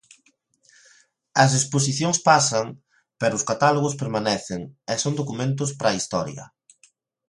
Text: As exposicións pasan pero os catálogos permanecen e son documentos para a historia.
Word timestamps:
As 1.43 1.51
exposicións 1.59 2.17
pasan 2.29 2.67
pero 3.19 3.33
os 3.39 3.47
catálogos 3.49 3.97
permanecen 4.01 4.61
e 4.91 4.93
son 5.03 5.13
documentos 5.21 5.69
para 5.79 5.89
a 5.91 5.97
historia. 5.99 6.43